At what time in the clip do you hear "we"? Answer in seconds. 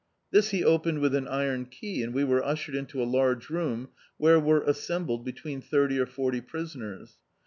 2.11-2.23